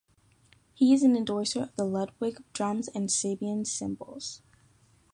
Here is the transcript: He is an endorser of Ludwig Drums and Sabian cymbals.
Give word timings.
He 0.73 0.95
is 0.95 1.03
an 1.03 1.15
endorser 1.15 1.69
of 1.77 1.77
Ludwig 1.89 2.39
Drums 2.53 2.87
and 2.87 3.07
Sabian 3.07 3.67
cymbals. 3.67 4.41